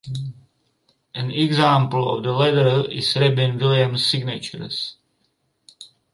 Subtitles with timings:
[1.13, 4.95] An example of the latter is Rabin-Williams signatures.